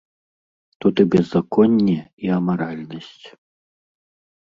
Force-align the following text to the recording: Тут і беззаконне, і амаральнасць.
Тут 0.81 0.95
і 1.03 1.05
беззаконне, 1.17 1.99
і 2.25 2.35
амаральнасць. 2.41 3.25